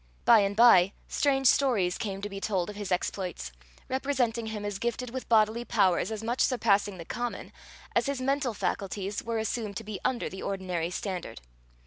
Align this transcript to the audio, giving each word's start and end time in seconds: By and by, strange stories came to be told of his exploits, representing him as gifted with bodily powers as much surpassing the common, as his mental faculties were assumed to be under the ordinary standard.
By 0.25 0.39
and 0.39 0.55
by, 0.55 0.93
strange 1.07 1.45
stories 1.45 1.99
came 1.99 2.23
to 2.23 2.29
be 2.29 2.41
told 2.41 2.71
of 2.71 2.75
his 2.75 2.91
exploits, 2.91 3.51
representing 3.87 4.47
him 4.47 4.65
as 4.65 4.79
gifted 4.79 5.11
with 5.11 5.29
bodily 5.29 5.63
powers 5.63 6.11
as 6.11 6.23
much 6.23 6.41
surpassing 6.41 6.97
the 6.97 7.05
common, 7.05 7.53
as 7.95 8.07
his 8.07 8.19
mental 8.19 8.55
faculties 8.55 9.21
were 9.23 9.37
assumed 9.37 9.77
to 9.77 9.83
be 9.83 9.99
under 10.03 10.27
the 10.27 10.41
ordinary 10.41 10.89
standard. 10.89 11.39